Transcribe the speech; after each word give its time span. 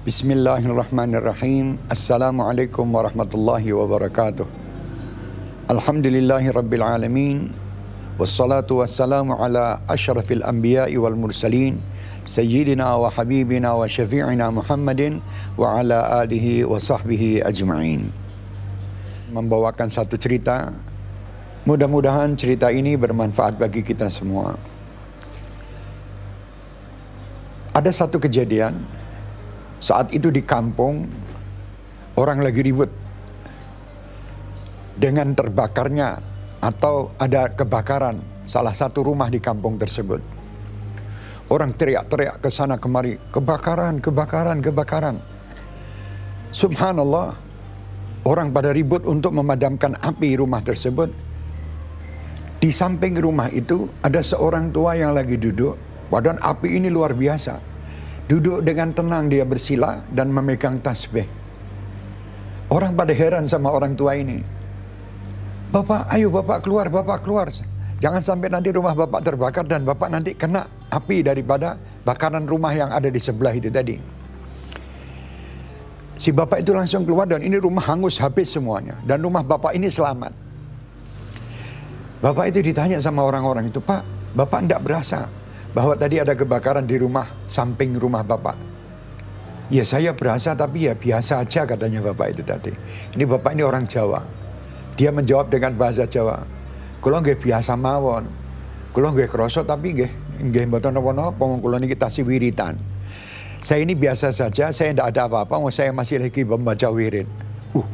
Bismillahirrahmanirrahim. 0.00 1.76
Assalamualaikum 1.92 2.88
warahmatullahi 2.88 3.68
wabarakatuh. 3.68 4.48
Alhamdulillahi 5.68 6.56
rabbil 6.56 6.80
alamin. 6.80 7.52
Wassalatu 8.16 8.80
wassalamu 8.80 9.36
ala 9.36 9.84
ashrafil 9.84 10.40
anbiya'i 10.40 10.96
wal 10.96 11.12
mursalin. 11.20 11.76
Sayyidina 12.24 12.96
wa 12.96 13.12
habibina 13.12 13.76
wa 13.76 13.84
syafi'ina 13.84 14.48
Muhammadin 14.48 15.20
wa 15.60 15.84
ala 15.84 16.24
alihi 16.24 16.64
wa 16.64 16.80
sahbihi 16.80 17.44
ajma'in. 17.44 18.08
Membawakan 19.36 19.92
satu 19.92 20.16
cerita. 20.16 20.72
Mudah-mudahan 21.68 22.40
cerita 22.40 22.72
ini 22.72 22.96
bermanfaat 22.96 23.60
bagi 23.60 23.84
kita 23.84 24.08
semua. 24.08 24.56
Ada 27.76 27.92
satu 27.92 28.16
kejadian 28.16 28.80
saat 29.80 30.12
itu 30.12 30.28
di 30.28 30.44
kampung 30.44 31.08
orang 32.20 32.44
lagi 32.44 32.60
ribut 32.60 32.92
dengan 35.00 35.32
terbakarnya 35.32 36.20
atau 36.60 37.16
ada 37.16 37.48
kebakaran 37.48 38.20
salah 38.44 38.76
satu 38.76 39.00
rumah 39.00 39.32
di 39.32 39.40
kampung 39.40 39.80
tersebut. 39.80 40.20
Orang 41.50 41.74
teriak-teriak 41.74 42.44
ke 42.44 42.52
sana 42.52 42.78
kemari, 42.78 43.18
kebakaran, 43.34 43.98
kebakaran, 43.98 44.62
kebakaran. 44.62 45.16
Subhanallah, 46.54 47.34
orang 48.22 48.54
pada 48.54 48.70
ribut 48.70 49.02
untuk 49.02 49.34
memadamkan 49.34 49.98
api 49.98 50.38
rumah 50.38 50.62
tersebut. 50.62 51.10
Di 52.60 52.70
samping 52.70 53.16
rumah 53.18 53.48
itu 53.50 53.88
ada 54.04 54.20
seorang 54.20 54.68
tua 54.70 54.94
yang 54.94 55.16
lagi 55.16 55.40
duduk, 55.40 55.74
badan 56.12 56.38
api 56.38 56.76
ini 56.76 56.92
luar 56.92 57.16
biasa. 57.16 57.69
Duduk 58.30 58.62
dengan 58.62 58.94
tenang 58.94 59.26
dia 59.26 59.42
bersila 59.42 60.06
dan 60.14 60.30
memegang 60.30 60.78
tasbih. 60.78 61.26
Orang 62.70 62.94
pada 62.94 63.10
heran 63.10 63.50
sama 63.50 63.74
orang 63.74 63.98
tua 63.98 64.14
ini. 64.14 64.38
Bapak, 65.74 66.06
ayo 66.14 66.30
bapak 66.30 66.62
keluar, 66.62 66.86
bapak 66.86 67.26
keluar. 67.26 67.50
Jangan 67.98 68.22
sampai 68.22 68.46
nanti 68.54 68.70
rumah 68.70 68.94
bapak 68.94 69.26
terbakar 69.26 69.66
dan 69.66 69.82
bapak 69.82 70.14
nanti 70.14 70.38
kena 70.38 70.62
api 70.94 71.26
daripada 71.26 71.74
bakaran 72.06 72.46
rumah 72.46 72.70
yang 72.70 72.94
ada 72.94 73.10
di 73.10 73.18
sebelah 73.18 73.50
itu 73.50 73.66
tadi. 73.66 73.98
Si 76.14 76.30
bapak 76.30 76.62
itu 76.62 76.70
langsung 76.70 77.02
keluar 77.02 77.26
dan 77.26 77.42
ini 77.42 77.58
rumah 77.58 77.82
hangus 77.82 78.14
habis 78.22 78.46
semuanya. 78.54 78.94
Dan 79.02 79.26
rumah 79.26 79.42
bapak 79.42 79.74
ini 79.74 79.90
selamat. 79.90 80.30
Bapak 82.22 82.46
itu 82.54 82.62
ditanya 82.62 83.02
sama 83.02 83.26
orang-orang 83.26 83.74
itu, 83.74 83.82
Pak, 83.82 84.06
bapak 84.38 84.70
tidak 84.70 84.80
berasa 84.86 85.26
bahwa 85.70 85.94
tadi 85.94 86.18
ada 86.18 86.34
kebakaran 86.34 86.86
di 86.86 86.98
rumah 86.98 87.26
samping 87.46 87.94
rumah 87.94 88.26
Bapak. 88.26 88.58
Ya 89.70 89.86
saya 89.86 90.10
berasa 90.10 90.58
tapi 90.58 90.90
ya 90.90 90.98
biasa 90.98 91.46
aja 91.46 91.62
katanya 91.62 92.02
Bapak 92.02 92.34
itu 92.34 92.42
tadi. 92.42 92.74
Ini 93.14 93.22
Bapak 93.22 93.54
ini 93.54 93.62
orang 93.62 93.86
Jawa. 93.86 94.26
Dia 94.98 95.14
menjawab 95.14 95.46
dengan 95.46 95.78
bahasa 95.78 96.10
Jawa. 96.10 96.42
Kalau 96.98 97.22
nggak 97.22 97.38
biasa 97.38 97.78
mawon. 97.78 98.26
Kalau 98.90 99.14
nggak 99.14 99.30
kerosot 99.30 99.70
tapi 99.70 99.94
nggak 99.94 100.10
nggak 100.50 100.62
mboten 100.66 100.90
napa-napa 100.98 101.44
kula 101.62 101.78
niki 101.78 101.94
tasih 101.94 102.26
wiritan. 102.26 102.74
Saya 103.60 103.84
ini 103.84 103.92
biasa 103.92 104.32
saja, 104.32 104.72
saya 104.72 104.90
tidak 104.90 105.12
ada 105.12 105.28
apa-apa, 105.28 105.60
saya 105.68 105.92
masih 105.92 106.16
lagi 106.16 106.48
membaca 106.48 106.88
wirid. 106.88 107.28
Uh, 107.76 107.84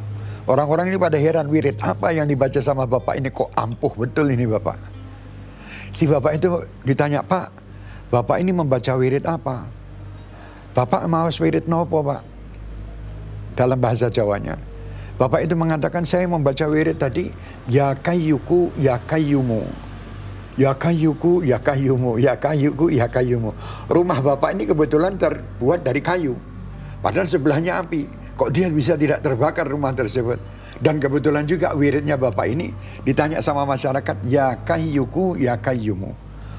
orang-orang 0.47 0.95
ini 0.95 0.97
pada 0.97 1.19
heran 1.19 1.51
wirid 1.51 1.75
apa 1.83 2.15
yang 2.15 2.31
dibaca 2.31 2.63
sama 2.63 2.87
Bapak 2.87 3.19
ini 3.19 3.35
kok 3.35 3.51
ampuh 3.53 3.93
betul 3.99 4.31
ini 4.31 4.47
Bapak. 4.47 4.79
Si 5.91 6.07
Bapak 6.07 6.39
itu 6.39 6.63
ditanya, 6.87 7.27
Pak, 7.27 7.66
Bapak 8.07 8.39
ini 8.39 8.55
membaca 8.55 8.95
wirid 8.95 9.27
apa? 9.27 9.67
Bapak 10.77 11.03
mau 11.11 11.27
wirid 11.27 11.67
nopo 11.67 12.07
pak? 12.07 12.23
Dalam 13.59 13.81
bahasa 13.83 14.07
Jawanya. 14.07 14.55
Bapak 15.17 15.49
itu 15.49 15.57
mengatakan 15.57 16.05
saya 16.05 16.29
membaca 16.29 16.69
wirid 16.69 17.01
tadi 17.01 17.33
ya 17.67 17.97
kayuku 17.97 18.71
ya 18.79 19.01
kayumu. 19.01 19.65
Ya 20.57 20.73
kayuku 20.73 21.45
ya 21.45 21.61
kayumu, 21.61 22.17
ya 22.17 22.33
kayuku 22.37 22.89
ya 22.95 23.11
kayumu. 23.11 23.53
Rumah 23.93 24.19
Bapak 24.25 24.57
ini 24.57 24.65
kebetulan 24.65 25.19
terbuat 25.21 25.85
dari 25.85 26.01
kayu. 26.01 26.37
Padahal 27.01 27.29
sebelahnya 27.29 27.81
api. 27.83 28.09
Kok 28.37 28.53
dia 28.53 28.69
bisa 28.69 29.01
tidak 29.01 29.25
terbakar 29.25 29.65
rumah 29.65 29.97
tersebut? 29.97 30.37
Dan 30.77 31.01
kebetulan 31.01 31.49
juga 31.49 31.73
wiridnya 31.73 32.21
Bapak 32.21 32.53
ini 32.53 32.69
ditanya 33.01 33.41
sama 33.41 33.65
masyarakat, 33.65 34.21
ya 34.29 34.61
kayuku 34.61 35.41
ya 35.41 35.57
kayumu. 35.57 36.13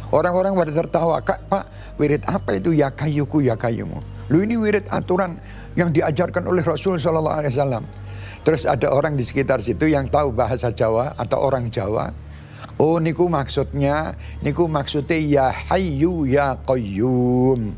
Orang-orang 0.07 0.55
pada 0.55 0.71
tertawa, 0.71 1.19
Kak, 1.19 1.51
Pak, 1.51 1.65
wirid 1.99 2.23
apa 2.23 2.55
itu 2.55 2.71
ya 2.71 2.87
kayuku 2.87 3.43
ya 3.43 3.59
kayumu? 3.59 3.99
Lu 4.31 4.39
ini 4.39 4.55
wirid 4.55 4.87
aturan 4.87 5.35
yang 5.75 5.91
diajarkan 5.91 6.47
oleh 6.47 6.63
Rasul 6.63 6.95
Shallallahu 6.95 7.37
Alaihi 7.43 7.51
Wasallam. 7.51 7.83
Terus 8.47 8.63
ada 8.63 8.87
orang 8.95 9.19
di 9.19 9.27
sekitar 9.27 9.59
situ 9.59 9.91
yang 9.91 10.07
tahu 10.07 10.31
bahasa 10.31 10.71
Jawa 10.71 11.11
atau 11.19 11.43
orang 11.43 11.67
Jawa. 11.67 12.15
Oh, 12.79 13.01
niku 13.01 13.27
maksudnya, 13.27 14.15
niku 14.39 14.71
maksudnya 14.71 15.17
ya 15.19 15.45
hayu 15.51 16.23
ya 16.23 16.55
qayyum. 16.63 17.75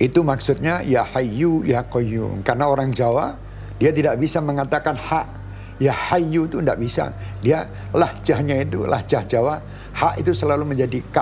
Itu 0.00 0.24
maksudnya 0.24 0.80
ya 0.80 1.04
hayu 1.04 1.60
ya 1.68 1.84
qayyum. 1.84 2.40
Karena 2.40 2.72
orang 2.72 2.88
Jawa 2.96 3.36
dia 3.76 3.92
tidak 3.92 4.16
bisa 4.16 4.40
mengatakan 4.40 4.96
hak 4.96 5.39
ya 5.80 5.96
hayu 5.96 6.44
itu 6.46 6.60
tidak 6.60 6.78
bisa. 6.78 7.10
Dia 7.40 7.64
lahjahnya 7.96 8.60
itu 8.62 8.84
lahjah 8.84 9.24
Jawa 9.24 9.58
Hak 9.90 10.22
itu 10.22 10.32
selalu 10.34 10.74
menjadi 10.74 11.00
K. 11.10 11.18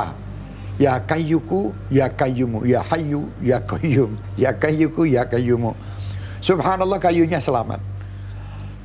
Ya 0.79 0.95
kayuku, 1.03 1.75
ya 1.91 2.07
kayumu, 2.07 2.63
ya 2.63 2.79
hayu, 2.87 3.27
ya 3.43 3.59
kayyum, 3.59 4.15
ya 4.39 4.55
kayuku, 4.55 5.11
ya 5.11 5.27
kayumu. 5.27 5.75
Subhanallah 6.39 7.03
kayunya 7.03 7.43
selamat. 7.43 7.83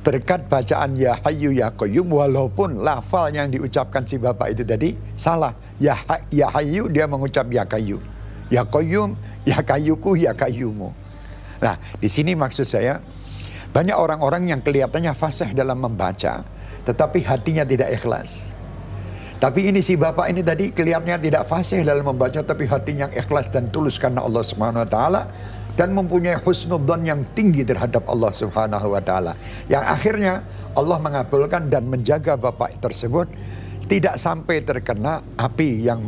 Berkat 0.02 0.50
bacaan 0.50 0.98
ya 0.98 1.14
hayu, 1.22 1.54
ya 1.54 1.70
kayyum, 1.70 2.10
walaupun 2.10 2.82
lafal 2.82 3.30
yang 3.30 3.46
diucapkan 3.46 4.02
si 4.02 4.18
bapak 4.18 4.58
itu 4.58 4.66
tadi 4.66 4.98
salah. 5.14 5.54
Ya, 5.78 5.94
ya 6.34 6.50
hayu 6.50 6.90
dia 6.90 7.06
mengucap 7.06 7.46
ya 7.54 7.62
kayu. 7.62 8.02
Ya 8.50 8.66
kayyum, 8.66 9.14
ya 9.46 9.62
kayuku, 9.62 10.18
ya 10.18 10.34
kayumu. 10.34 10.90
Nah, 11.62 11.78
di 12.02 12.10
sini 12.10 12.34
maksud 12.34 12.66
saya, 12.66 12.98
banyak 13.74 13.98
orang-orang 13.98 14.54
yang 14.54 14.62
kelihatannya 14.62 15.10
fasih 15.18 15.50
dalam 15.50 15.82
membaca, 15.82 16.46
tetapi 16.86 17.26
hatinya 17.26 17.66
tidak 17.66 17.98
ikhlas. 17.98 18.54
Tapi 19.42 19.66
ini 19.66 19.82
si 19.82 19.98
bapak 19.98 20.30
ini 20.30 20.46
tadi 20.46 20.70
kelihatannya 20.70 21.18
tidak 21.18 21.42
fasih 21.50 21.82
dalam 21.82 22.06
membaca 22.06 22.38
tapi 22.38 22.70
hatinya 22.70 23.10
ikhlas 23.10 23.50
dan 23.50 23.68
tulus 23.74 23.98
karena 23.98 24.22
Allah 24.22 24.46
Subhanahu 24.46 24.86
wa 24.86 24.88
taala 24.88 25.22
dan 25.74 25.90
mempunyai 25.90 26.38
husnudzon 26.38 27.02
yang 27.02 27.26
tinggi 27.34 27.66
terhadap 27.66 28.06
Allah 28.06 28.30
Subhanahu 28.30 28.94
wa 28.94 29.02
taala. 29.02 29.34
Yang 29.66 29.84
akhirnya 29.90 30.32
Allah 30.78 30.98
mengabulkan 31.02 31.66
dan 31.66 31.90
menjaga 31.90 32.38
bapak 32.38 32.78
tersebut 32.78 33.26
tidak 33.90 34.16
sampai 34.22 34.62
terkena 34.62 35.20
api 35.34 35.82
yang 35.82 36.00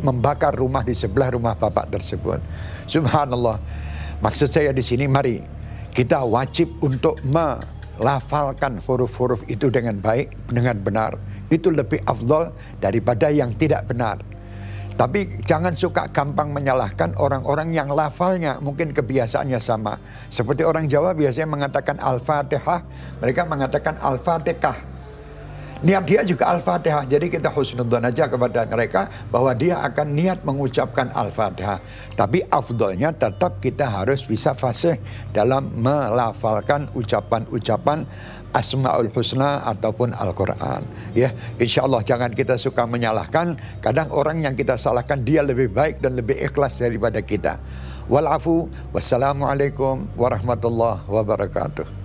membakar 0.00 0.56
rumah 0.56 0.80
di 0.80 0.96
sebelah 0.96 1.36
rumah 1.36 1.52
bapak 1.52 1.92
tersebut. 1.92 2.40
Subhanallah. 2.88 3.60
Maksud 4.24 4.48
saya 4.48 4.72
di 4.72 4.80
sini 4.80 5.04
mari 5.04 5.59
kita 5.90 6.22
wajib 6.24 6.70
untuk 6.80 7.18
melafalkan 7.26 8.78
huruf-huruf 8.82 9.44
itu 9.50 9.68
dengan 9.68 9.98
baik, 9.98 10.30
dengan 10.50 10.78
benar 10.80 11.18
itu 11.50 11.68
lebih 11.68 12.00
afdol 12.06 12.54
daripada 12.78 13.28
yang 13.28 13.52
tidak 13.58 13.84
benar. 13.90 14.22
Tapi 14.94 15.42
jangan 15.48 15.72
suka 15.72 16.12
gampang 16.12 16.52
menyalahkan 16.52 17.16
orang-orang 17.16 17.72
yang 17.72 17.88
lafalnya 17.88 18.60
mungkin 18.60 18.92
kebiasaannya 18.92 19.56
sama. 19.56 19.96
Seperti 20.28 20.60
orang 20.60 20.86
Jawa 20.86 21.16
biasanya 21.16 21.48
mengatakan 21.48 21.96
Al-Fatihah, 21.96 22.80
mereka 23.18 23.42
mengatakan 23.48 23.96
Al-Fatihah. 23.96 24.76
Niat 25.80 26.04
dia 26.04 26.20
juga 26.28 26.52
Al-Fatihah. 26.52 27.08
Jadi 27.08 27.32
kita 27.32 27.48
husnudzon 27.48 28.04
aja 28.04 28.28
kepada 28.28 28.68
mereka 28.68 29.08
bahwa 29.32 29.56
dia 29.56 29.80
akan 29.80 30.12
niat 30.12 30.44
mengucapkan 30.44 31.08
Al-Fatihah. 31.08 31.80
Tapi 32.12 32.44
afdolnya 32.52 33.16
tetap 33.16 33.64
kita 33.64 33.88
harus 33.88 34.28
bisa 34.28 34.52
fasih 34.52 35.00
dalam 35.32 35.72
melafalkan 35.80 36.84
ucapan-ucapan 36.92 38.04
Asmaul 38.50 39.08
Husna 39.14 39.62
ataupun 39.62 40.12
Al-Quran. 40.12 40.82
Ya, 41.16 41.30
insya 41.56 41.86
Allah 41.86 42.02
jangan 42.02 42.34
kita 42.34 42.58
suka 42.58 42.84
menyalahkan. 42.84 43.56
Kadang 43.80 44.10
orang 44.12 44.42
yang 44.42 44.58
kita 44.58 44.74
salahkan 44.76 45.22
dia 45.22 45.40
lebih 45.40 45.70
baik 45.70 46.02
dan 46.02 46.18
lebih 46.18 46.36
ikhlas 46.36 46.82
daripada 46.82 47.22
kita. 47.22 47.56
Walafu 48.10 48.66
wassalamualaikum 48.90 50.10
warahmatullahi 50.18 51.06
wabarakatuh. 51.06 51.99